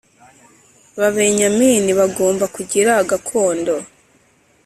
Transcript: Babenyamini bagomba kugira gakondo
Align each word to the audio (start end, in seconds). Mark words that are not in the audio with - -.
Babenyamini 0.99 1.91
bagomba 1.99 2.45
kugira 2.55 2.91
gakondo 3.09 3.73